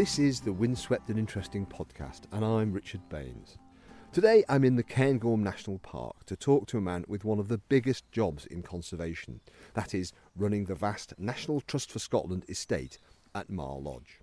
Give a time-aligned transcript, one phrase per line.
[0.00, 3.58] This is the Windswept and Interesting podcast, and I'm Richard Baines.
[4.12, 7.48] Today I'm in the Cairngorm National Park to talk to a man with one of
[7.48, 9.40] the biggest jobs in conservation
[9.74, 12.96] that is, running the vast National Trust for Scotland estate
[13.34, 14.20] at Mar Lodge.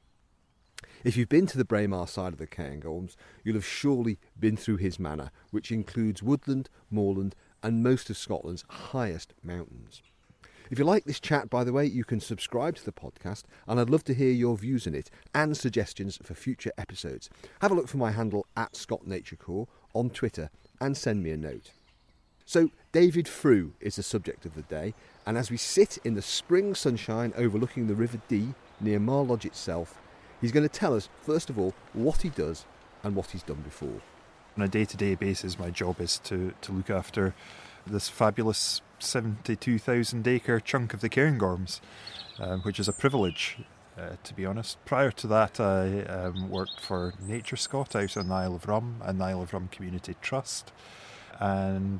[1.03, 4.77] If you've been to the Braemar side of the Cairngorms, you'll have surely been through
[4.77, 10.01] his manor, which includes woodland, moorland, and most of Scotland's highest mountains.
[10.69, 13.79] If you like this chat, by the way, you can subscribe to the podcast, and
[13.79, 17.29] I'd love to hear your views on it and suggestions for future episodes.
[17.61, 20.49] Have a look for my handle at ScotNatureCorr on Twitter
[20.81, 21.71] and send me a note.
[22.45, 24.93] So, David Frew is the subject of the day,
[25.25, 29.45] and as we sit in the spring sunshine overlooking the River Dee near Mar Lodge
[29.45, 29.97] itself,
[30.41, 32.65] he's going to tell us, first of all, what he does
[33.03, 34.01] and what he's done before.
[34.55, 37.35] On a day to day basis, my job is to, to look after
[37.85, 41.79] this fabulous 72,000 acre chunk of the Cairngorms,
[42.39, 43.57] um, which is a privilege,
[43.97, 44.83] uh, to be honest.
[44.85, 49.01] Prior to that, I um, worked for Nature Scot out on the Isle of Rum
[49.03, 50.71] and the Isle of Rum Community Trust.
[51.39, 51.99] And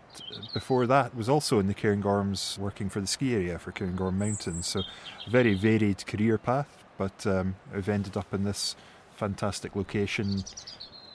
[0.53, 4.67] before that, was also in the Cairngorms working for the ski area for Cairngorm Mountains.
[4.67, 4.81] So,
[5.25, 8.75] a very varied career path, but um, I've ended up in this
[9.15, 10.43] fantastic location,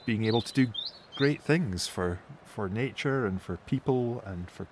[0.05, 0.67] being able to do
[1.15, 4.67] great things for, for nature and for people and for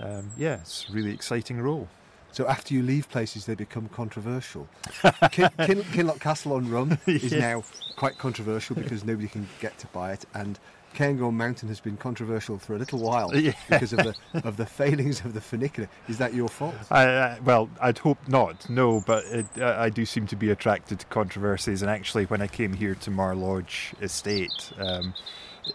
[0.00, 1.88] um, yeah, it's a really exciting role.
[2.32, 4.68] So after you leave places, they become controversial.
[5.30, 7.38] Kin- Kin- Kinloch Castle on Rum is yeah.
[7.38, 7.64] now
[7.96, 10.58] quite controversial because nobody can get to buy it, and
[10.94, 13.52] Cairngorm Mountain has been controversial for a little while yeah.
[13.68, 14.14] because of the
[14.46, 15.88] of the failings of the funicular.
[16.08, 16.74] Is that your fault?
[16.90, 18.68] I, well, I'd hope not.
[18.68, 22.46] No, but it, I do seem to be attracted to controversies, and actually, when I
[22.48, 24.72] came here to Mar Lodge Estate.
[24.78, 25.14] Um,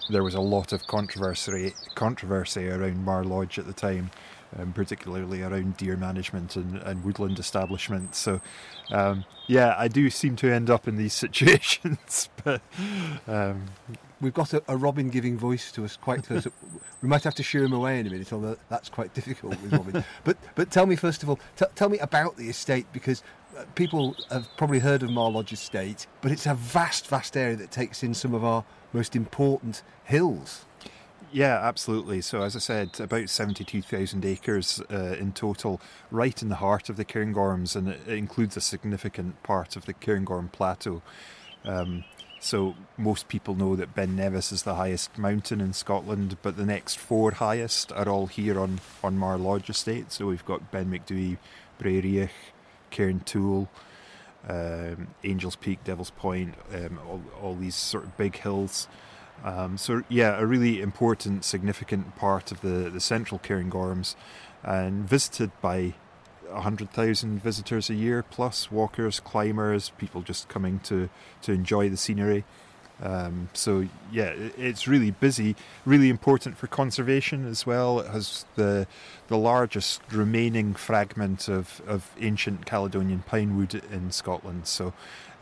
[0.10, 4.12] there was a lot of controversy controversy around Mar Lodge at the time,
[4.58, 8.16] um, particularly around deer management and, and woodland establishment.
[8.16, 8.42] So,
[8.92, 12.30] um, yeah, I do seem to end up in these situations.
[12.44, 12.62] but
[13.28, 13.66] um,
[14.20, 16.48] we've got a, a, robin giving voice to us quite close.
[17.02, 19.74] we might have to shoo him away in a minute, although that's quite difficult with
[19.74, 20.04] robin.
[20.24, 23.24] but but tell me first of all, t- tell me about the estate because
[23.58, 27.56] uh, people have probably heard of Mar Lodge Estate, but it's a vast, vast area
[27.58, 28.64] that takes in some of our
[28.94, 30.66] most important hills.
[31.34, 32.20] Yeah, absolutely.
[32.22, 35.80] So, as I said, about 72,000 acres uh, in total,
[36.10, 39.94] right in the heart of the Cairngorms, and it includes a significant part of the
[39.94, 41.02] Cairngorm Plateau.
[41.64, 42.04] Um,
[42.40, 46.66] so, most people know that Ben Nevis is the highest mountain in Scotland, but the
[46.66, 50.12] next four highest are all here on, on Mar Lodge Estate.
[50.12, 51.38] So, we've got Ben Macdui,
[51.80, 52.30] Braeriach,
[52.92, 53.70] Cairntoul,
[54.48, 58.88] um, Angels Peak, Devil's Point, um, all, all, these sort of big hills.
[59.44, 64.16] Um, so yeah, a really important, significant part of the, the central Cairngorms,
[64.64, 65.94] and visited by
[66.50, 71.10] 100,000 visitors a year, plus walkers, climbers, people just coming to,
[71.42, 72.44] to enjoy the scenery.
[73.02, 78.00] Um, so yeah, it's really busy, really important for conservation as well.
[78.00, 78.88] It has the
[79.28, 84.68] the largest remaining fragment of, of ancient Caledonian pine wood in Scotland.
[84.68, 84.94] So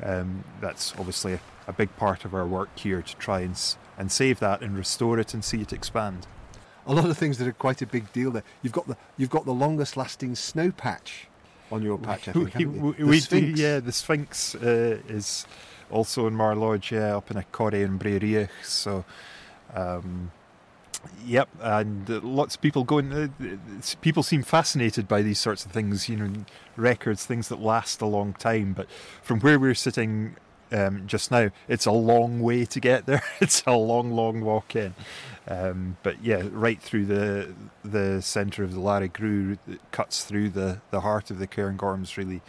[0.04, 3.60] um, that's obviously a, a, big part of our work here to try and
[3.98, 6.28] and save that and restore it and see it expand.
[6.88, 8.44] A lot of things that are quite a big deal there.
[8.62, 11.28] You've got the you've got the longest lasting snow patch
[11.72, 12.28] on your patch.
[12.30, 15.46] I think, we, we, we do, yeah, the Sphinx uh, is
[15.92, 18.50] also in Mar Lodge, yeah, up in a Corrie and Braeriach.
[18.64, 19.06] So,
[19.74, 20.32] um,
[21.26, 23.12] yep, and lots of people going.
[23.14, 23.28] Uh,
[24.02, 26.46] people seem fascinated by these sorts of things, you know,
[26.76, 28.74] records, things that last a long time.
[28.74, 28.88] But
[29.22, 30.36] from where we're sitting
[30.72, 33.24] um, just now, it's a long way to get there.
[33.42, 34.94] it's a long, long walk in.
[35.48, 40.52] Um, but yeah, right through the the centre of the Lairig Ghru, it cuts through
[40.52, 42.42] the, the heart of the Cairngorms, really.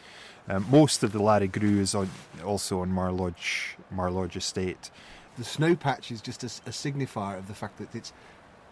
[0.50, 2.11] Um, most of the Lairig Ghru is on,
[2.44, 4.91] also on Mar Lodge, Mar Lodge Estate.
[5.39, 8.13] The snow patch is just a, a signifier of the fact that it's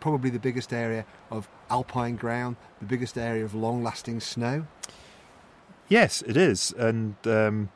[0.01, 4.67] probably the biggest area of alpine ground, the biggest area of long-lasting snow.
[5.89, 7.71] Yes, it is, and um,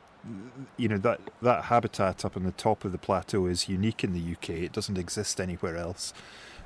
[0.75, 4.11] you know that that habitat up on the top of the plateau is unique in
[4.11, 4.49] the UK.
[4.49, 6.13] It doesn't exist anywhere else.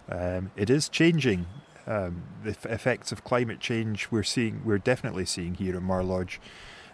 [0.09, 1.45] Um, it is changing.
[1.85, 6.03] Um, the f- effects of climate change we're seeing, we're definitely seeing here in Mar
[6.03, 6.41] Lodge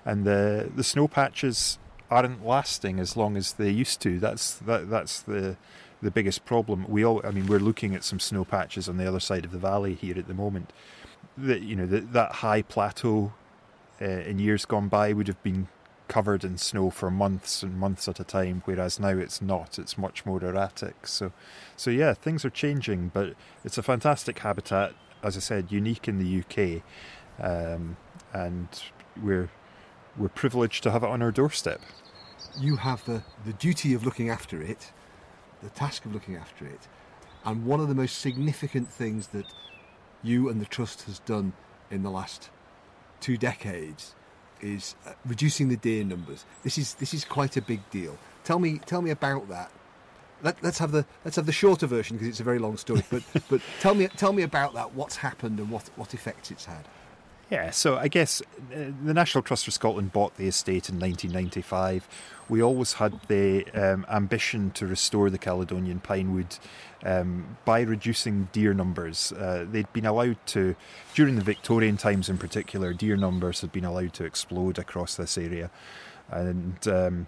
[0.06, 1.80] and the the snow patches
[2.10, 4.20] aren't lasting as long as they used to.
[4.20, 5.58] That's that that's the
[6.02, 6.86] the biggest problem.
[6.88, 9.52] We all, I mean, we're looking at some snow patches on the other side of
[9.52, 10.72] the valley here at the moment.
[11.38, 13.34] That you know, the, that high plateau
[14.02, 15.68] uh, in years gone by would have been
[16.08, 19.80] covered in snow for months and months at a time, whereas now it's not.
[19.80, 21.08] It's much more erratic.
[21.08, 21.32] So,
[21.76, 23.34] so yeah, things are changing, but
[23.64, 24.94] it's a fantastic habitat.
[25.24, 26.84] As I said, unique in the UK,
[27.40, 27.96] um,
[28.34, 28.68] and
[29.22, 29.50] we're
[30.18, 31.82] we're privileged to have it on our doorstep.
[32.60, 34.92] you have the, the duty of looking after it,
[35.62, 36.88] the task of looking after it,
[37.46, 39.46] and one of the most significant things that
[40.22, 41.54] you and the trust has done
[41.92, 42.50] in the last
[43.20, 44.16] two decades
[44.62, 46.46] is uh, reducing the deer numbers.
[46.64, 48.18] This is this is quite a big deal.
[48.44, 49.72] Tell me tell me about that.
[50.42, 53.04] Let, us have the let's have the shorter version because it's a very long story.
[53.10, 54.94] But but tell me tell me about that.
[54.94, 56.88] What's happened and what what effects it's had.
[57.50, 62.08] Yeah, so I guess uh, the National Trust for Scotland bought the estate in 1995.
[62.50, 66.58] We always had the um, ambition to restore the Caledonian pinewood
[67.04, 69.32] um, by reducing deer numbers.
[69.34, 70.76] Uh, they'd been allowed to,
[71.14, 75.38] during the Victorian times in particular, deer numbers had been allowed to explode across this
[75.38, 75.70] area.
[76.32, 77.28] And um,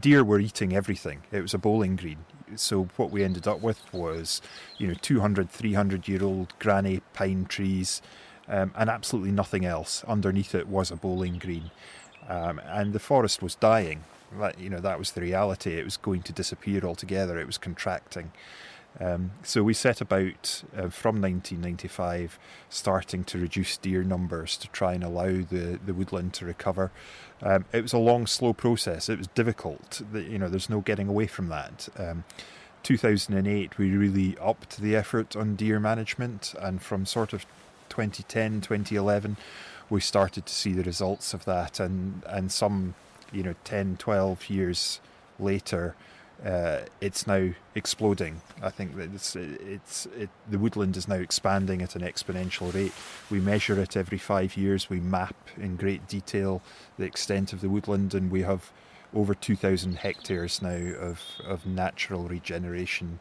[0.00, 1.22] deer were eating everything.
[1.32, 2.24] It was a bowling green.
[2.56, 4.40] So what we ended up with was,
[4.78, 8.00] you know, 200, 300 year old granny pine trees
[8.48, 10.04] um, and absolutely nothing else.
[10.04, 11.70] Underneath it was a bowling green,
[12.28, 14.04] um, and the forest was dying.
[14.38, 15.74] That, you know that was the reality.
[15.74, 17.38] It was going to disappear altogether.
[17.38, 18.32] It was contracting.
[19.00, 22.38] Um, so we set about uh, from 1995,
[22.68, 26.92] starting to reduce deer numbers to try and allow the, the woodland to recover.
[27.42, 29.08] Um, it was a long, slow process.
[29.08, 30.00] It was difficult.
[30.12, 31.88] The, you know, there's no getting away from that.
[31.96, 32.24] Um,
[32.84, 37.46] 2008, we really upped the effort on deer management, and from sort of
[37.94, 39.36] 2010, 2011,
[39.88, 42.94] we started to see the results of that, and and some,
[43.32, 45.00] you know, 10, 12 years
[45.38, 45.94] later,
[46.44, 48.40] uh, it's now exploding.
[48.60, 52.92] I think that it's it's it, the woodland is now expanding at an exponential rate.
[53.30, 54.90] We measure it every five years.
[54.90, 56.62] We map in great detail
[56.98, 58.72] the extent of the woodland, and we have
[59.14, 63.20] over 2,000 hectares now of of natural regeneration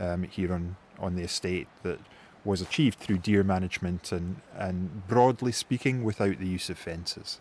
[0.00, 2.00] um, here on on the estate that
[2.48, 7.40] was achieved through deer management and, and broadly speaking, without the use of fences.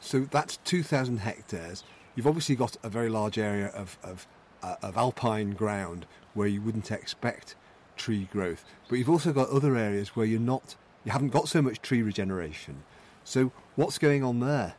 [0.00, 1.84] So that's 2,000 hectares.
[2.14, 4.26] You've obviously got a very large area of, of,
[4.62, 7.54] uh, of alpine ground where you wouldn't expect
[7.96, 10.74] tree growth, but you've also got other areas where you're not,
[11.04, 12.82] you haven't got so much tree regeneration.
[13.24, 14.74] So what's going on there?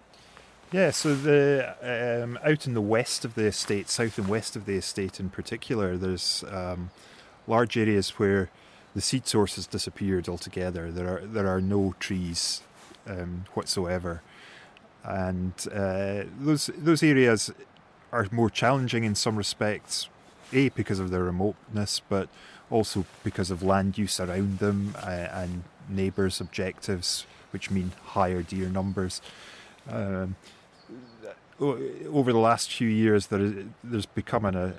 [0.71, 4.65] Yeah, so the um, out in the west of the estate, south and west of
[4.65, 6.89] the estate in particular, there's um,
[7.47, 8.49] large areas where
[8.97, 10.91] the seed source has disappeared altogether.
[10.91, 12.61] There are there are no trees
[13.05, 14.23] um, whatsoever,
[15.03, 17.51] and uh, those those areas
[18.11, 20.09] are more challenging in some respects.
[20.51, 22.27] A because of their remoteness, but
[22.71, 28.67] also because of land use around them uh, and neighbours' objectives, which mean higher deer
[28.67, 29.21] numbers.
[29.87, 30.37] Um,
[31.59, 33.53] over the last few years, there is,
[33.83, 34.73] there's become an, a,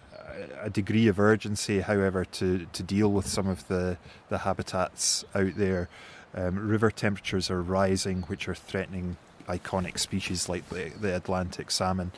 [0.60, 3.98] a degree of urgency, however, to, to deal with some of the,
[4.28, 5.88] the habitats out there.
[6.34, 9.16] Um, river temperatures are rising, which are threatening
[9.46, 12.12] iconic species like the, the Atlantic salmon,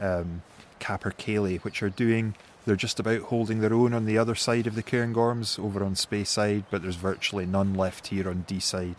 [0.00, 0.42] um,
[0.80, 2.34] capercaillie, which are doing,
[2.64, 5.94] they're just about holding their own on the other side of the Cairngorms over on
[5.94, 8.96] Speyside, but there's virtually none left here on Deeside.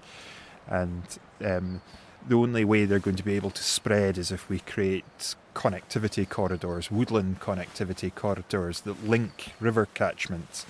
[0.67, 1.03] And
[1.43, 1.81] um,
[2.27, 6.27] the only way they're going to be able to spread is if we create connectivity
[6.27, 10.65] corridors, woodland connectivity corridors that link river catchments.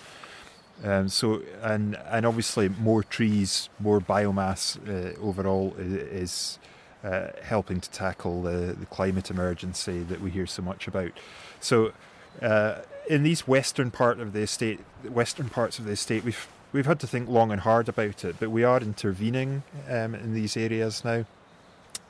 [0.84, 6.60] Um, so and and obviously more trees, more biomass uh, overall is
[7.04, 11.12] uh, helping to tackle the, the climate emergency that we hear so much about.
[11.60, 11.94] So
[12.42, 12.80] uh,
[13.10, 17.00] in these western part of the estate, western parts of the estate, we've we've had
[17.02, 21.06] to think long and hard about it, but we are intervening um, in these areas
[21.06, 21.26] now.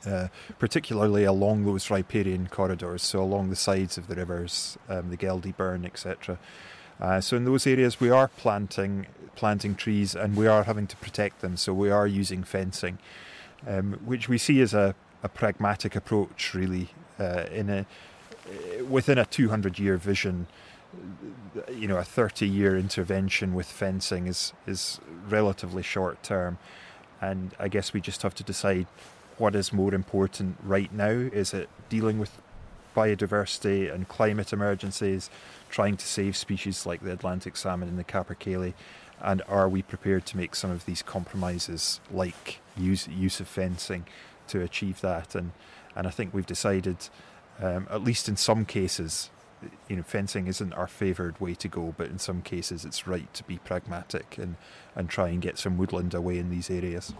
[0.06, 5.16] Uh, particularly along those riparian corridors, so along the sides of the rivers, um, the
[5.16, 6.38] Geldie Burn, etc.
[7.00, 10.96] Uh, so in those areas, we are planting planting trees, and we are having to
[10.96, 11.56] protect them.
[11.56, 12.98] So we are using fencing,
[13.66, 17.86] um, which we see as a, a pragmatic approach, really, uh, in a
[18.88, 20.46] within a 200 year vision.
[21.72, 26.58] You know, a 30 year intervention with fencing is is relatively short term,
[27.20, 28.86] and I guess we just have to decide
[29.38, 31.08] what is more important right now?
[31.08, 32.30] Is it dealing with
[32.94, 35.30] biodiversity and climate emergencies,
[35.68, 38.74] trying to save species like the Atlantic salmon and the capercaillie?
[39.20, 44.06] And are we prepared to make some of these compromises, like use use of fencing,
[44.48, 45.34] to achieve that?
[45.34, 45.52] And
[45.96, 47.08] and I think we've decided,
[47.60, 49.30] um, at least in some cases,
[49.88, 53.32] you know, fencing isn't our favoured way to go, but in some cases it's right
[53.34, 54.56] to be pragmatic and,
[54.94, 57.14] and try and get some woodland away in these areas.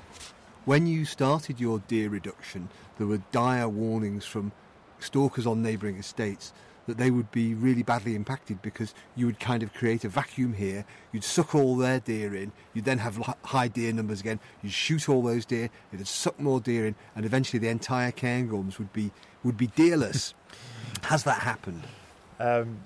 [0.65, 4.53] When you started your deer reduction, there were dire warnings from
[4.99, 6.55] stalkers on neighbouring estates
[6.87, 10.55] that they would be really badly impacted because you would kind of create a vacuum
[10.55, 10.87] here.
[11.13, 12.51] You'd suck all their deer in.
[12.73, 14.41] You'd then have high deer numbers again.
[14.63, 15.69] You'd shoot all those deer.
[15.93, 19.11] It'd suck more deer in, and eventually the entire Cairngorms would be
[19.43, 20.33] would be deerless.
[21.03, 21.83] Has that happened?
[22.41, 22.79] Um,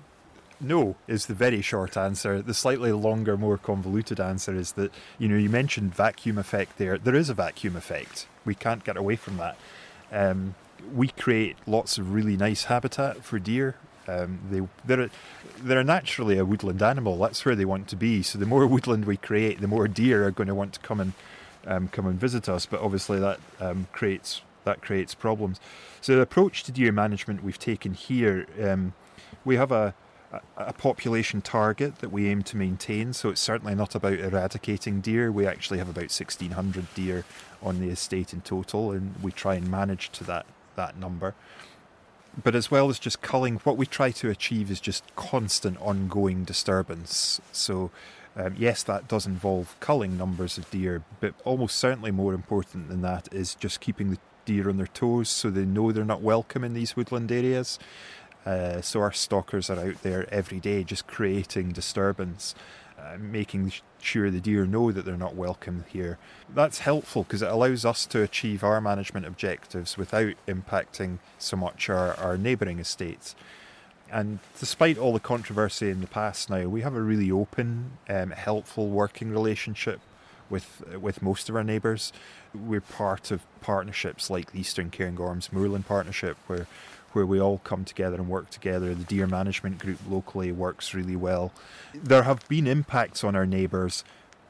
[0.61, 2.41] no is the very short answer.
[2.41, 6.97] The slightly longer, more convoluted answer is that you know you mentioned vacuum effect there.
[6.97, 8.27] There is a vacuum effect.
[8.45, 9.57] We can't get away from that.
[10.11, 10.55] Um,
[10.93, 13.75] we create lots of really nice habitat for deer.
[14.07, 15.09] Um, they they're
[15.61, 17.17] they're naturally a woodland animal.
[17.17, 18.23] That's where they want to be.
[18.23, 20.99] So the more woodland we create, the more deer are going to want to come
[20.99, 21.13] and
[21.65, 22.65] um, come and visit us.
[22.65, 25.59] But obviously that um, creates that creates problems.
[26.01, 28.93] So the approach to deer management we've taken here, um,
[29.45, 29.93] we have a
[30.57, 33.13] a population target that we aim to maintain.
[33.13, 35.31] So it's certainly not about eradicating deer.
[35.31, 37.25] We actually have about 1,600 deer
[37.63, 40.45] on the estate in total, and we try and manage to that
[40.75, 41.35] that number.
[42.41, 46.43] But as well as just culling, what we try to achieve is just constant ongoing
[46.43, 47.41] disturbance.
[47.51, 47.91] So,
[48.35, 53.01] um, yes, that does involve culling numbers of deer, but almost certainly more important than
[53.01, 56.63] that is just keeping the deer on their toes so they know they're not welcome
[56.63, 57.77] in these woodland areas.
[58.49, 62.55] Uh, so our stalkers are out there every day just creating disturbance,
[62.97, 66.17] uh, making sure the deer know that they're not welcome here.
[66.51, 71.91] That's helpful because it allows us to achieve our management objectives without impacting so much
[71.91, 73.35] our, our neighbouring estates.
[74.11, 78.31] And despite all the controversy in the past now, we have a really open, um,
[78.31, 79.99] helpful working relationship
[80.49, 82.11] with with most of our neighbours.
[82.55, 86.65] We're part of partnerships like the Eastern Cairngorms Moorland Partnership, where
[87.13, 88.93] where we all come together and work together.
[88.93, 91.51] The deer management group locally works really well.
[91.93, 94.03] There have been impacts on our neighbours,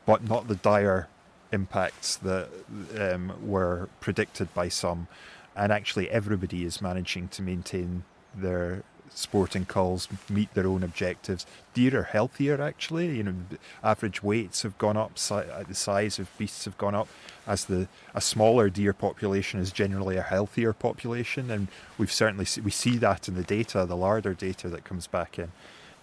[0.06, 1.08] but not the dire
[1.51, 2.50] impacts that
[2.98, 5.08] um, were predicted by some.
[5.56, 8.04] And actually, everybody is managing to maintain
[8.36, 11.46] their sporting culls meet their own objectives.
[11.74, 13.18] Deer are healthier, actually.
[13.18, 13.36] You know,
[13.84, 15.13] average weights have gone up.
[15.30, 17.08] Uh, the size of beasts have gone up.
[17.48, 22.62] As the a smaller deer population is generally a healthier population, and we've certainly see,
[22.62, 25.51] we see that in the data, the larder data that comes back in.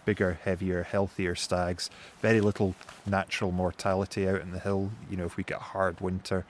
[0.04, 1.90] Bigger, heavier, healthier stags.
[2.22, 4.90] Very little natural mortality out in the hill.
[5.10, 6.44] You know, if we get a hard winter,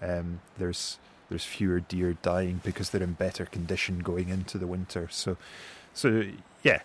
[0.00, 5.08] um, there's there's fewer deer dying because they're in better condition going into the winter.
[5.10, 5.36] So
[5.94, 6.24] so
[6.62, 6.80] yeah,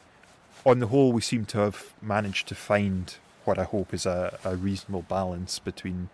[0.65, 4.37] on the whole, we seem to have managed to find what I hope is a,
[4.45, 6.09] a reasonable balance between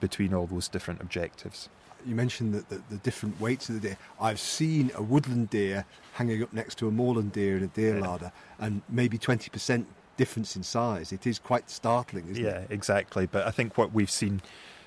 [0.00, 1.68] between all those different objectives.
[2.06, 3.98] You mentioned that the, the, different weights of the deer.
[4.20, 7.96] I've seen a woodland deer hanging up next to a moorland deer in a deer
[7.96, 8.06] yeah.
[8.06, 9.86] larder, and maybe twenty percent
[10.16, 11.12] difference in size.
[11.12, 12.66] It is quite startling, isn't yeah, it?
[12.70, 13.26] Yeah, exactly.
[13.26, 14.40] But I think what we've seen,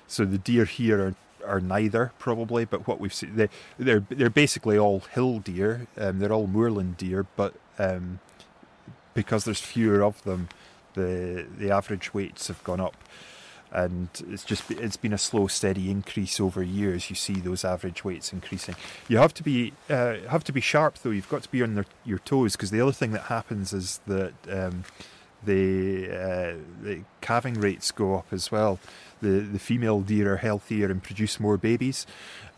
[0.06, 1.14] so the deer here are
[1.46, 5.86] are neither probably, but what we've seen they they're they're basically all hill deer.
[5.96, 8.20] Um, they're all moorland deer, but um,
[9.14, 10.48] because there's fewer of them,
[10.94, 12.96] the the average weights have gone up,
[13.70, 17.10] and it's just it's been a slow, steady increase over years.
[17.10, 18.74] You see those average weights increasing.
[19.08, 21.10] You have to be uh, have to be sharp though.
[21.10, 24.00] You've got to be on their, your toes because the other thing that happens is
[24.06, 24.84] that um,
[25.44, 28.78] the uh, the calving rates go up as well
[29.22, 32.06] the, the female deer are healthier and produce more babies.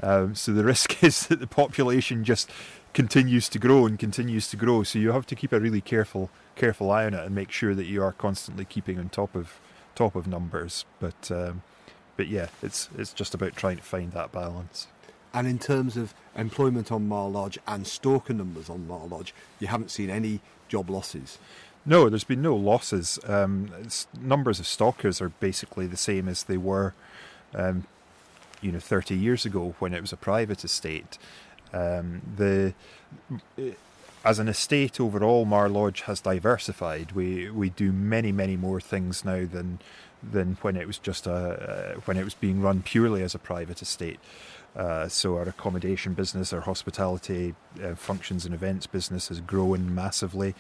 [0.02, 2.50] Um, so the risk is that the population just
[2.92, 4.82] continues to grow and continues to grow.
[4.82, 7.74] So you have to keep a really careful careful eye on it and make sure
[7.74, 9.60] that you are constantly keeping on top of
[9.94, 10.84] top of numbers.
[10.98, 11.62] But um,
[12.16, 14.88] but yeah, it's it's just about trying to find that balance.
[15.32, 19.66] And in terms of employment on Mar Lodge and stalker numbers on Mar Lodge, you
[19.66, 21.38] haven't seen any job losses.
[21.86, 23.18] No, there's been no losses.
[23.26, 23.70] Um,
[24.18, 26.94] numbers of stalkers are basically the same as they were,
[27.54, 27.86] um,
[28.62, 31.18] you know, 30 years ago when it was a private estate.
[31.72, 32.74] Um, the
[34.24, 37.12] as an estate overall, Mar Lodge has diversified.
[37.12, 39.80] We we do many many more things now than
[40.22, 41.32] than when it was just a
[41.96, 44.18] uh, when it was being run purely as a private estate.
[44.74, 50.54] Uh, so our accommodation business, our hospitality uh, functions and events business has grown massively.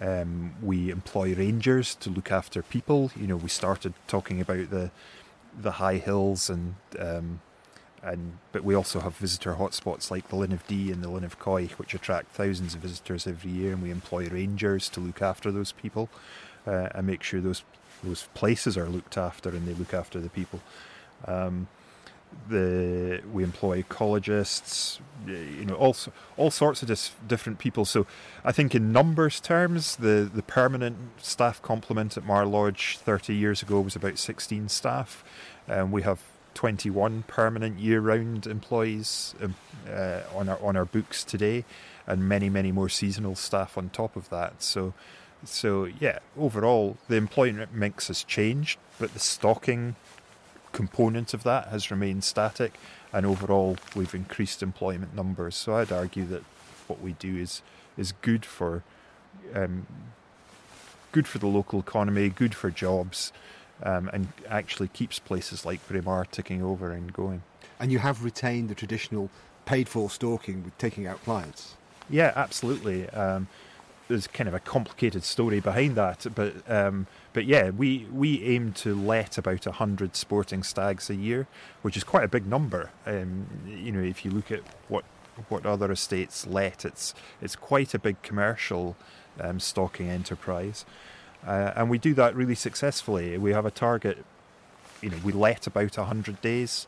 [0.00, 3.10] Um, we employ rangers to look after people.
[3.16, 4.90] You know, we started talking about the
[5.60, 7.40] the high hills and um,
[8.02, 11.24] and but we also have visitor hotspots like the Linn of Dee and the Linn
[11.24, 15.20] of Quoich, which attract thousands of visitors every year, and we employ rangers to look
[15.20, 16.08] after those people
[16.66, 17.64] uh, and make sure those
[18.04, 20.60] those places are looked after and they look after the people.
[21.26, 21.66] Um,
[22.48, 25.96] the we employ ecologists, you know, all
[26.36, 27.84] all sorts of dis- different people.
[27.84, 28.06] So,
[28.44, 33.62] I think in numbers terms, the the permanent staff complement at Mar Lodge 30 years
[33.62, 35.24] ago was about 16 staff,
[35.66, 36.20] and we have
[36.54, 39.54] 21 permanent year-round employees um,
[39.88, 41.64] uh, on our on our books today,
[42.06, 44.62] and many many more seasonal staff on top of that.
[44.62, 44.94] So.
[45.44, 49.94] So yeah, overall the employment mix has changed, but the stalking
[50.78, 52.72] component of that has remained static,
[53.12, 55.56] and overall we've increased employment numbers.
[55.56, 56.44] So I'd argue that
[56.86, 57.62] what we do is
[57.96, 58.84] is good for
[59.56, 59.88] um,
[61.10, 63.32] good for the local economy, good for jobs,
[63.82, 67.42] um, and actually keeps places like Braemar ticking over and going.
[67.80, 69.30] And you have retained the traditional
[69.64, 71.74] paid for stalking with taking out clients.
[72.08, 73.10] Yeah, absolutely.
[73.10, 73.48] Um,
[74.08, 78.72] there's kind of a complicated story behind that, but um, but yeah, we we aim
[78.72, 81.46] to let about hundred sporting stags a year,
[81.82, 82.90] which is quite a big number.
[83.06, 85.04] Um, you know, if you look at what
[85.48, 88.96] what other estates let, it's it's quite a big commercial
[89.40, 90.86] um, stalking enterprise,
[91.46, 93.36] uh, and we do that really successfully.
[93.36, 94.24] We have a target.
[95.02, 96.86] You know, we let about hundred days.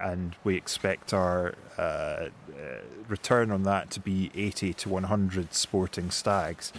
[0.00, 2.28] And we expect our uh, uh,
[3.08, 6.72] return on that to be 80 to 100 sporting stags.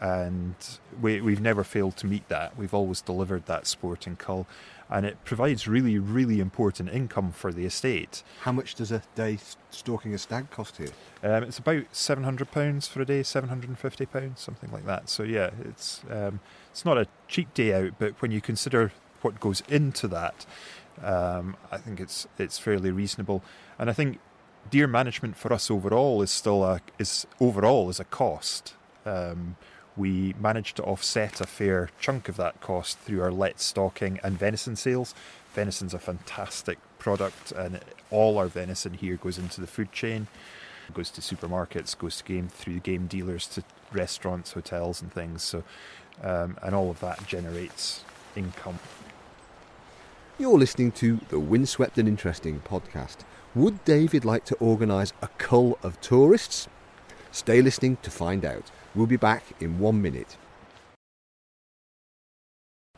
[0.00, 0.56] And
[1.00, 2.58] we, we've never failed to meet that.
[2.58, 4.48] We've always delivered that sporting cull,
[4.90, 8.24] and it provides really, really important income for the estate.
[8.40, 9.38] How much does a day
[9.70, 10.90] stalking a stag cost here?
[11.22, 14.72] Um, it's about seven hundred pounds for a day, seven hundred and fifty pounds, something
[14.72, 15.08] like that.
[15.08, 16.40] So yeah, it's um,
[16.72, 18.90] it's not a cheap day out, but when you consider
[19.22, 20.44] what goes into that,
[21.02, 23.42] um, I think it's it's fairly reasonable,
[23.78, 24.18] and I think
[24.70, 28.74] deer management for us overall is still a is overall is a cost.
[29.04, 29.56] Um,
[29.96, 34.38] we managed to offset a fair chunk of that cost through our let stalking and
[34.38, 35.14] venison sales.
[35.54, 37.80] Venison's a fantastic product, and
[38.10, 40.28] all our venison here goes into the food chain,
[40.88, 45.42] it goes to supermarkets, goes to game through game dealers to restaurants, hotels, and things.
[45.42, 45.64] So,
[46.22, 48.78] um, and all of that generates income.
[50.38, 53.18] You're listening to the Windswept and Interesting podcast.
[53.54, 56.68] Would David like to organise a cull of tourists?
[57.30, 58.70] Stay listening to find out.
[58.94, 60.38] We'll be back in one minute.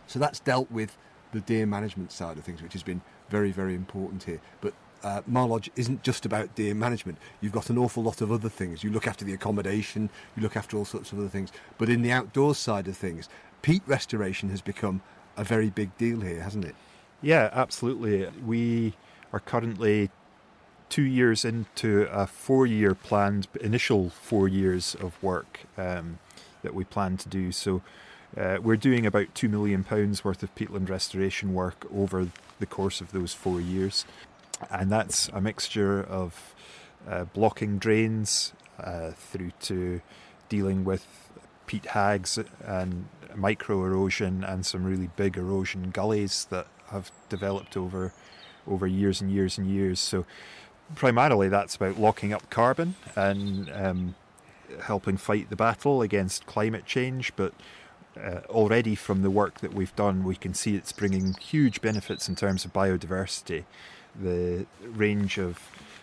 [0.07, 0.97] So that's dealt with
[1.33, 4.41] the deer management side of things, which has been very, very important here.
[4.61, 7.19] But uh, Mar Lodge isn't just about deer management.
[7.41, 8.85] You've got an awful lot of other things.
[8.85, 11.51] You look after the accommodation, you look after all sorts of other things.
[11.79, 13.29] But in the outdoors side of things,
[13.61, 15.03] peat restoration has become
[15.37, 16.77] a very big deal here, hasn't it?
[17.25, 18.29] Yeah, absolutely.
[18.45, 18.93] We
[19.33, 20.11] are currently
[20.91, 26.19] two years into a four year planned, initial four years of work um,
[26.61, 27.51] that we plan to do.
[27.51, 27.81] So
[28.37, 32.29] uh, we're doing about £2 million worth of peatland restoration work over
[32.61, 34.05] the course of those four years.
[34.71, 36.55] And that's a mixture of
[37.09, 40.03] uh, blocking drains uh, through to
[40.51, 41.07] dealing with
[41.67, 48.13] peat hags and micro erosion and some really big erosion gullies that have developed over
[48.67, 50.01] over years and years and years.
[50.01, 50.25] So
[50.95, 54.15] primarily that's about locking up carbon and um,
[54.83, 57.33] helping fight the battle against climate change.
[57.37, 57.53] But
[58.17, 62.29] uh, already from the work that we've done, we can see it's bringing huge benefits
[62.29, 63.65] in terms of biodiversity.
[64.21, 65.59] The range of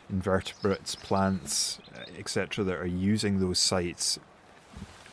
[0.09, 1.79] invertebrates, plants,
[2.17, 4.19] etc., that are using those sites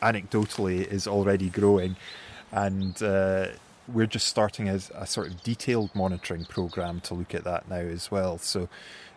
[0.01, 1.95] anecdotally is already growing,
[2.51, 3.47] and uh,
[3.93, 7.77] we're just starting a, a, sort of detailed monitoring program to look at that now
[7.77, 8.37] as well.
[8.37, 8.69] So,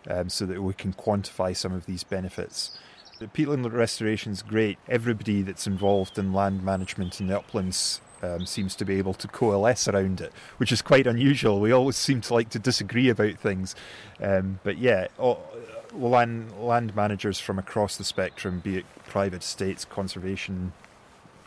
[0.09, 2.79] um, so that we can quantify some of these benefits.
[3.19, 4.79] The peatland restoration is great.
[4.89, 9.29] Everybody that's involved in land management in the uplands um, seems to be able to
[9.29, 11.61] coalesce around it, which is quite unusual.
[11.61, 13.75] We always seem to like to disagree about things,
[14.21, 15.45] um, but yeah, all,
[15.93, 20.73] land land managers from across the spectrum, be it private estates, conservation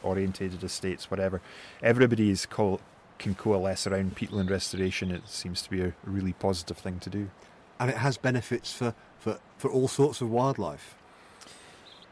[0.03, 1.41] orientated estates, whatever,
[1.81, 2.79] everybody is co-
[3.17, 5.11] can coalesce around peatland restoration.
[5.11, 7.29] It seems to be a really positive thing to do,
[7.79, 10.95] and it has benefits for for, for all sorts of wildlife.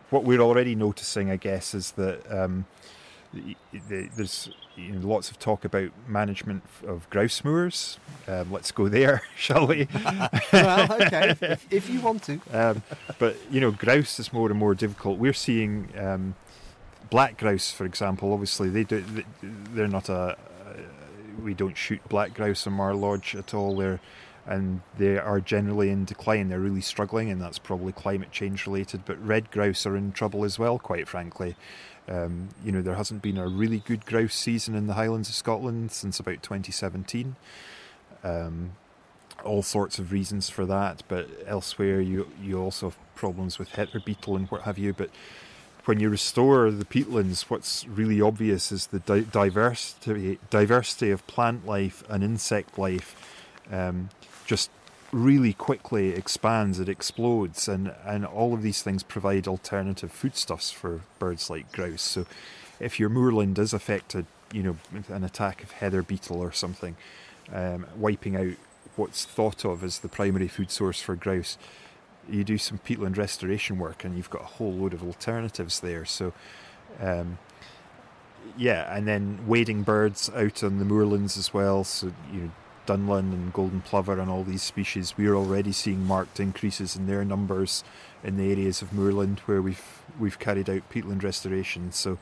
[0.10, 2.22] What we're already noticing, I guess, is that.
[2.32, 2.66] Um,
[3.90, 7.98] there's you know, lots of talk about management of grouse moors.
[8.28, 9.88] Um, let's go there, shall we?
[10.54, 12.40] well, okay, if, if, you want to.
[12.52, 12.84] Um,
[13.20, 15.20] but you know, grouse is more and more difficult.
[15.20, 16.36] We're seeing um,
[17.10, 18.34] black grouse, for example.
[18.34, 19.04] Obviously, they do.
[19.42, 20.38] They're not a.
[21.42, 23.78] We don't shoot black grouse in Mar Lodge at all.
[23.78, 24.00] They're
[24.46, 26.50] and they are generally in decline.
[26.50, 29.06] They're really struggling, and that's probably climate change related.
[29.06, 31.56] But red grouse are in trouble as well, quite frankly.
[32.10, 35.36] Um, you know, there hasn't been a really good grouse season in the Highlands of
[35.36, 37.38] Scotland since about 2017.
[38.24, 38.74] Um,
[39.46, 44.00] all sorts of reasons for that, but elsewhere you you also have problems with heather
[44.00, 44.94] beetle and what have you.
[44.94, 45.10] But
[45.86, 51.66] when you restore the peatlands, what's really obvious is the di- diversity diversity of plant
[51.66, 53.16] life and insect life
[53.72, 54.10] um,
[54.46, 54.70] just
[55.12, 61.02] really quickly expands, it explodes, and, and all of these things provide alternative foodstuffs for
[61.20, 62.02] birds like grouse.
[62.02, 62.26] So
[62.80, 64.78] if your moorland is affected, you know,
[65.10, 66.96] an attack of heather beetle or something,
[67.52, 68.56] um, wiping out
[68.96, 71.58] what's thought of as the primary food source for grouse,
[72.30, 76.06] you do some peatland restoration work, and you've got a whole load of alternatives there.
[76.06, 76.34] So,
[77.00, 77.38] um,
[78.58, 81.84] yeah, and then wading birds out on the moorlands as well.
[81.84, 82.52] So you know,
[82.86, 87.24] dunlin and golden plover and all these species, we're already seeing marked increases in their
[87.24, 87.84] numbers
[88.24, 91.92] in the areas of moorland where we've we've carried out peatland restoration.
[91.92, 92.18] So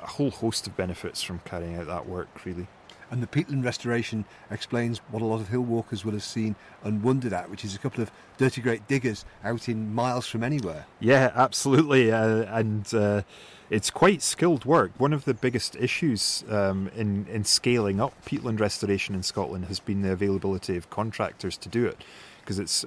[0.00, 2.66] a whole host of benefits from carrying out that work, really.
[3.10, 7.02] And the peatland restoration explains what a lot of hill walkers will have seen and
[7.02, 10.86] wondered at, which is a couple of dirty great diggers out in miles from anywhere.
[11.00, 12.92] Yeah, absolutely, uh, and.
[12.94, 13.22] Uh,
[13.68, 14.92] it's quite skilled work.
[14.96, 19.80] One of the biggest issues um, in in scaling up peatland restoration in Scotland has
[19.80, 22.04] been the availability of contractors to do it,
[22.40, 22.84] because it's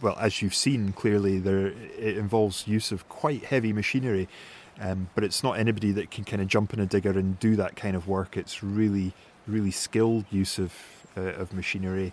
[0.00, 4.28] well, as you've seen clearly, there it involves use of quite heavy machinery,
[4.80, 7.54] um, but it's not anybody that can kind of jump in a digger and do
[7.56, 8.34] that kind of work.
[8.34, 9.12] It's really
[9.48, 10.72] really skilled use of
[11.16, 12.12] uh, of machinery.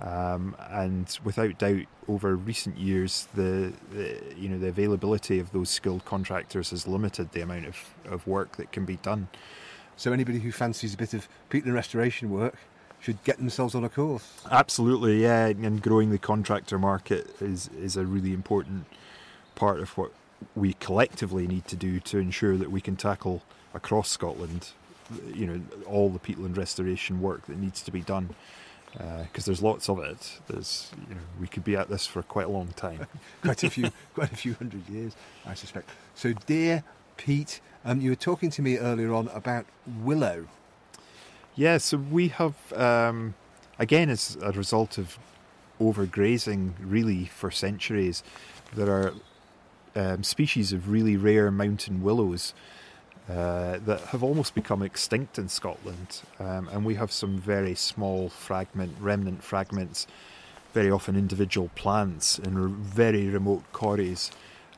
[0.00, 5.70] Um, and without doubt, over recent years, the, the, you know the availability of those
[5.70, 9.28] skilled contractors has limited the amount of, of work that can be done.
[9.96, 12.56] So anybody who fancies a bit of peatland restoration work
[13.00, 14.42] should get themselves on a course.
[14.50, 15.46] Absolutely, yeah.
[15.46, 18.86] And growing the contractor market is is a really important
[19.56, 20.12] part of what
[20.54, 23.42] we collectively need to do to ensure that we can tackle
[23.74, 24.68] across Scotland,
[25.34, 28.34] you know, all the peatland restoration work that needs to be done
[28.92, 30.40] because uh, there's lots of it.
[30.48, 33.06] There's, you know, we could be at this for quite a long time.
[33.42, 35.14] quite a few, quite a few hundred years,
[35.46, 35.90] I suspect.
[36.14, 36.84] So, dear
[37.16, 40.46] Pete, um, you were talking to me earlier on about willow.
[41.54, 43.34] Yeah, so we have, um,
[43.78, 45.18] again, as a result of
[45.80, 48.22] overgrazing, really for centuries,
[48.74, 49.12] there are
[49.96, 52.54] um, species of really rare mountain willows
[53.28, 56.22] uh, that have almost become extinct in Scotland.
[56.40, 60.06] Um, and we have some very small fragment, remnant fragments,
[60.72, 64.30] very often individual plants in very remote corries,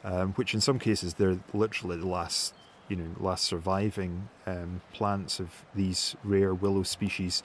[0.02, 2.54] um, which in some cases they're literally the last,
[2.88, 7.42] you know, last surviving um, plants of these rare willow species.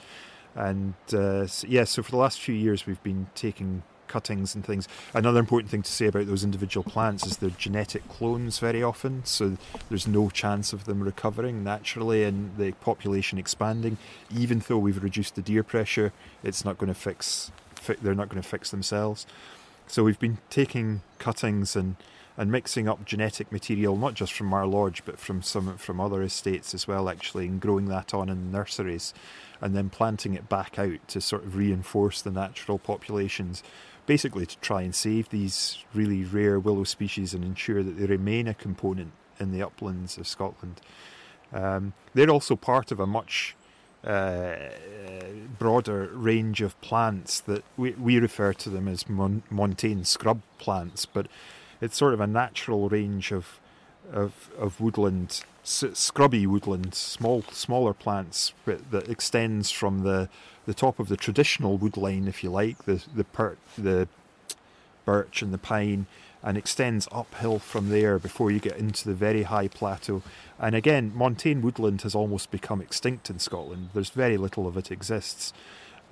[0.55, 4.87] And uh, yeah, so for the last few years we've been taking cuttings and things.
[5.13, 9.25] Another important thing to say about those individual plants is they're genetic clones very often,
[9.25, 9.57] so
[9.89, 13.97] there's no chance of them recovering naturally and the population expanding.
[14.35, 16.13] Even though we've reduced the deer pressure,
[16.43, 17.51] it's not going to fix.
[18.01, 19.27] They're not going to fix themselves.
[19.87, 21.95] So we've been taking cuttings and
[22.37, 26.21] and mixing up genetic material, not just from Mar Lodge, but from some from other
[26.21, 29.13] estates as well, actually, and growing that on in nurseries,
[29.61, 33.63] and then planting it back out to sort of reinforce the natural populations
[34.05, 38.47] basically to try and save these really rare willow species and ensure that they remain
[38.47, 40.81] a component in the uplands of Scotland.
[41.53, 43.55] Um, they're also part of a much
[44.03, 44.55] uh,
[45.57, 51.05] broader range of plants that we, we refer to them as mon- montane scrub plants,
[51.05, 51.27] but
[51.81, 53.59] it's sort of a natural range of
[54.11, 60.29] of, of woodland, s- scrubby woodland, small smaller plants that extends from the
[60.65, 64.07] the top of the traditional wood line, if you like, the the per, the
[65.05, 66.07] birch and the pine,
[66.43, 70.21] and extends uphill from there before you get into the very high plateau.
[70.59, 73.89] And again, montane woodland has almost become extinct in Scotland.
[73.93, 75.53] There's very little of it exists,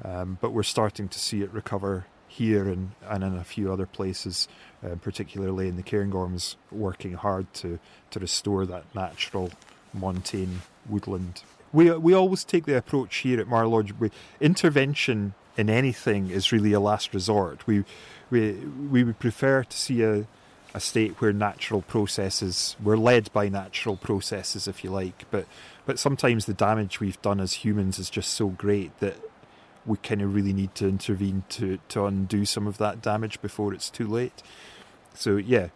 [0.04, 3.86] um, but we're starting to see it recover here and, and in a few other
[3.86, 4.48] places,
[4.84, 9.52] uh, particularly in the Cairngorms, working hard to, to restore that natural
[9.94, 13.94] montane woodland we we always take the approach here at Mar Lodge.
[14.00, 17.68] We, intervention in anything is really a last resort.
[17.68, 17.84] We
[18.30, 20.28] we we would prefer to see a
[20.76, 25.26] a state where natural processes we're led by natural processes, if you like.
[25.32, 25.48] But
[25.86, 29.18] but sometimes the damage we've done as humans is just so great that
[29.86, 33.74] we kind of really need to intervene to to undo some of that damage before
[33.74, 34.42] it's too late.
[35.14, 35.68] So yeah,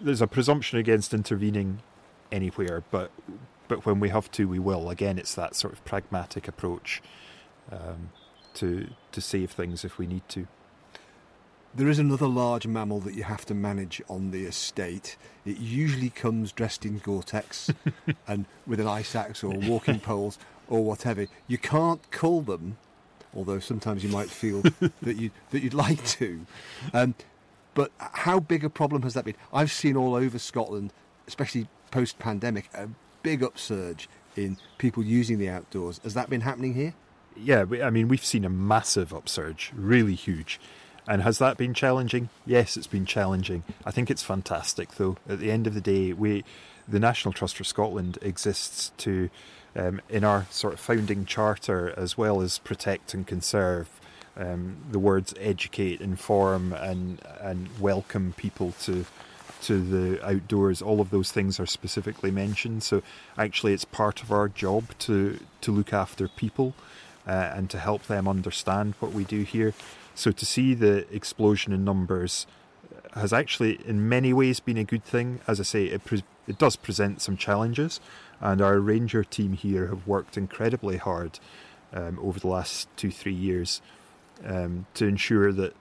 [0.00, 1.80] there's a presumption against intervening
[2.30, 3.10] anywhere, but
[3.68, 4.90] but when we have to, we will.
[4.90, 7.02] Again, it's that sort of pragmatic approach
[7.70, 8.10] um,
[8.54, 10.46] to to save things if we need to.
[11.74, 15.16] There is another large mammal that you have to manage on the estate.
[15.44, 17.70] It usually comes dressed in Gore-Tex
[18.26, 21.26] and with an ice axe or walking poles or whatever.
[21.46, 22.78] You can't cull them,
[23.34, 24.62] although sometimes you might feel
[25.02, 26.46] that you that you'd like to.
[26.92, 27.14] Um,
[27.74, 29.36] but how big a problem has that been?
[29.52, 30.92] I've seen all over Scotland,
[31.28, 32.88] especially post-pandemic, a
[33.22, 36.00] big upsurge in people using the outdoors.
[36.02, 36.94] Has that been happening here?
[37.36, 40.60] Yeah, I mean, we've seen a massive upsurge, really huge.
[41.06, 42.28] And has that been challenging?
[42.44, 43.62] Yes, it's been challenging.
[43.84, 45.16] I think it's fantastic, though.
[45.28, 46.44] At the end of the day, we,
[46.86, 49.30] the National Trust for Scotland exists to,
[49.74, 53.88] um, in our sort of founding charter, as well as protect and conserve
[54.36, 59.04] um, the words educate, inform, and and welcome people to
[59.62, 60.82] to the outdoors.
[60.82, 62.82] All of those things are specifically mentioned.
[62.82, 63.02] So
[63.36, 66.74] actually, it's part of our job to to look after people
[67.26, 69.74] uh, and to help them understand what we do here.
[70.14, 72.46] So to see the explosion in numbers
[73.14, 75.40] has actually, in many ways, been a good thing.
[75.46, 78.00] As I say, it pre- it does present some challenges,
[78.40, 81.38] and our ranger team here have worked incredibly hard
[81.92, 83.80] um, over the last two three years
[84.44, 85.74] um, to ensure that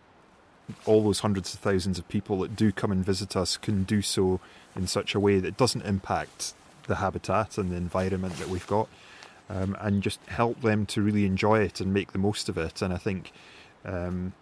[0.85, 4.01] all those hundreds of thousands of people that do come and visit us can do
[4.01, 4.39] so
[4.75, 6.53] in such a way that doesn't impact
[6.87, 8.87] the habitat and the environment that we've got,
[9.49, 12.81] um, and just help them to really enjoy it and make the most of it.
[12.81, 13.31] And I think
[13.85, 14.33] um,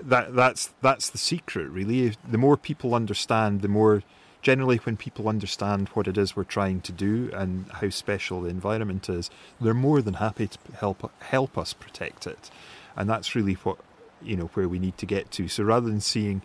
[0.00, 2.16] that that's that's the secret, really.
[2.28, 4.02] The more people understand, the more
[4.42, 8.48] generally when people understand what it is we're trying to do and how special the
[8.48, 9.28] environment is,
[9.60, 12.50] they're more than happy to help help us protect it.
[12.96, 13.78] And that's really what
[14.22, 15.48] you know where we need to get to.
[15.48, 16.42] So rather than seeing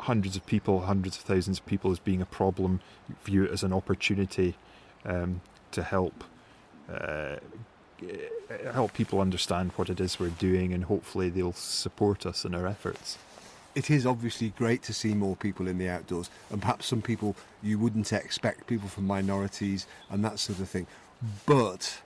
[0.00, 2.80] hundreds of people, hundreds of thousands of people as being a problem,
[3.24, 4.54] view it as an opportunity
[5.04, 5.40] um,
[5.72, 6.24] to help
[6.92, 7.36] uh,
[8.72, 12.66] help people understand what it is we're doing, and hopefully they'll support us in our
[12.66, 13.18] efforts.
[13.74, 17.36] It is obviously great to see more people in the outdoors, and perhaps some people
[17.62, 20.86] you wouldn't expect, people from minorities and that sort of thing.
[21.46, 22.00] But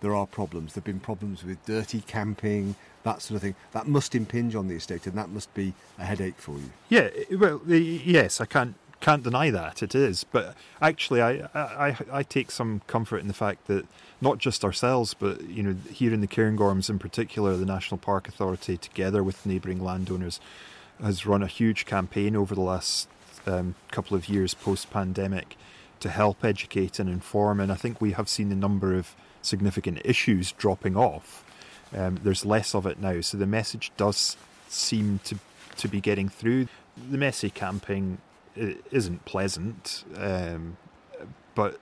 [0.00, 0.74] there are problems.
[0.74, 3.54] There have been problems with dirty camping, that sort of thing.
[3.72, 6.70] That must impinge on the estate, and that must be a headache for you.
[6.88, 10.24] Yeah, well, yes, I can't can't deny that it is.
[10.24, 13.86] But actually, I, I I take some comfort in the fact that
[14.20, 18.28] not just ourselves, but you know, here in the Cairngorms in particular, the National Park
[18.28, 20.40] Authority, together with neighbouring landowners,
[21.00, 23.08] has run a huge campaign over the last
[23.46, 25.56] um, couple of years post pandemic
[26.00, 27.60] to help educate and inform.
[27.60, 31.44] And I think we have seen the number of significant issues dropping off.
[31.96, 34.36] Um, there's less of it now, so the message does
[34.68, 35.38] seem to
[35.76, 36.68] to be getting through.
[37.10, 38.18] The messy camping
[38.56, 40.76] isn't pleasant, um,
[41.54, 41.78] but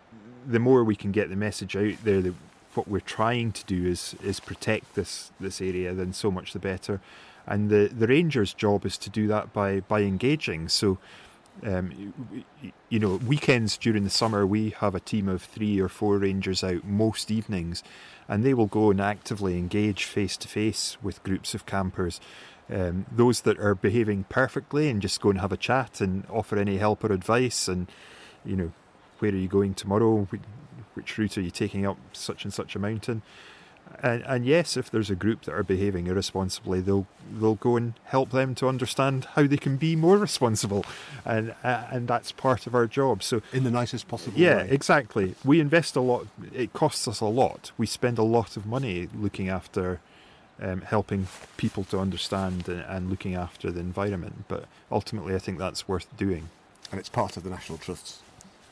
[0.46, 2.34] the more we can get the message out there, the,
[2.74, 6.58] what we're trying to do is is protect this this area, then so much the
[6.58, 7.00] better.
[7.46, 10.68] And the the rangers' job is to do that by by engaging.
[10.68, 10.98] So
[11.62, 12.14] um,
[12.88, 16.62] you know, weekends during the summer, we have a team of three or four rangers
[16.62, 17.82] out most evenings,
[18.28, 22.20] and they will go and actively engage face to face with groups of campers.
[22.68, 26.56] Um, those that are behaving perfectly and just go and have a chat and offer
[26.58, 27.90] any help or advice, and
[28.44, 28.72] you know,
[29.18, 30.26] where are you going tomorrow?
[30.94, 33.22] Which route are you taking up such and such a mountain?
[34.02, 37.94] And, and, yes, if there's a group that are behaving irresponsibly, they'll they'll go and
[38.04, 40.84] help them to understand how they can be more responsible,
[41.24, 43.22] and uh, and that's part of our job.
[43.22, 44.44] So in the nicest possible way.
[44.44, 44.68] yeah, way.
[44.70, 45.34] exactly.
[45.44, 46.26] We invest a lot.
[46.52, 47.72] It costs us a lot.
[47.78, 50.00] We spend a lot of money looking after,
[50.60, 54.44] um, helping people to understand and, and looking after the environment.
[54.48, 56.50] But ultimately, I think that's worth doing.
[56.90, 58.20] And it's part of the National Trust's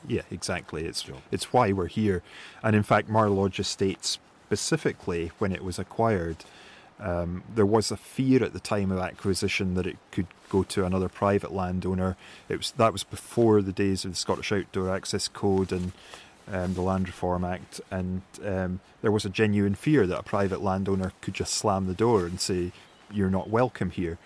[0.07, 0.85] yeah, exactly.
[0.85, 2.23] It's it's why we're here,
[2.63, 6.37] and in fact, Mar Lodge Estates specifically when it was acquired,
[7.01, 10.85] um, there was a fear at the time of acquisition that it could go to
[10.85, 12.17] another private landowner.
[12.49, 15.93] It was that was before the days of the Scottish Outdoor Access Code and
[16.51, 20.63] um, the Land Reform Act, and um, there was a genuine fear that a private
[20.63, 22.71] landowner could just slam the door and say,
[23.11, 24.19] "You're not welcome here."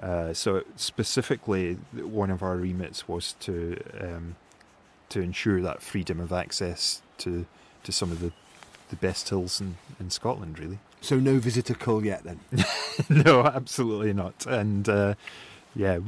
[0.00, 4.36] Uh, so specifically, one of our remits was to um,
[5.08, 7.46] to ensure that freedom of access to
[7.84, 8.32] to some of the
[8.92, 10.78] the best hills in, in Scotland, really.
[11.00, 12.40] So no visitor call yet, then?
[13.24, 14.46] no, absolutely not.
[14.46, 15.14] And uh,
[15.74, 15.98] yeah,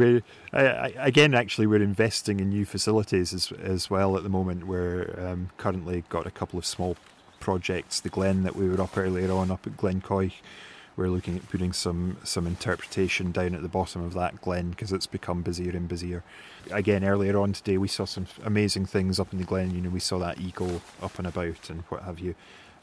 [0.53, 4.67] uh, again actually we're investing in new facilities as as well at the moment.
[4.67, 6.97] We're um, currently got a couple of small
[7.41, 8.01] projects.
[8.01, 10.35] The Glen that we were up earlier on up at Glen Quoich.
[10.97, 14.93] We're looking at putting some some interpretation down at the bottom of that glen because
[14.93, 16.23] it's become busier and busier.
[16.71, 19.75] Again, earlier on today, we saw some amazing things up in the glen.
[19.75, 22.37] You know, we saw that eagle up and about and what have you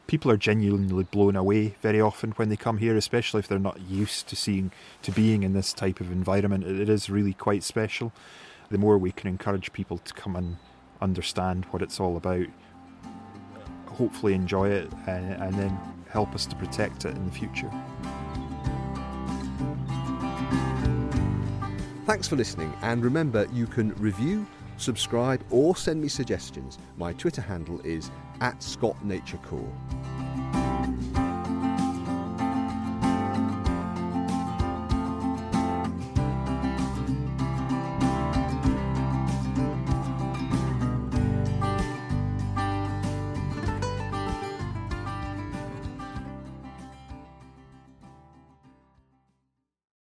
[0.08, 3.80] people are genuinely blown away very often when they come here, especially if they're not
[3.82, 6.66] used to seeing to being in this type of environment.
[6.66, 8.12] It is really quite special.
[8.70, 10.58] The more we can encourage people to come and
[11.02, 12.48] understand what it's all about,
[13.88, 15.78] hopefully enjoy it, and, and then
[16.10, 17.72] help us to protect it in the future.
[22.06, 24.46] Thanks for listening, and remember you can review,
[24.82, 26.78] subscribe, or send me suggestions.
[26.98, 31.21] My Twitter handle is at ScotNatureCorr.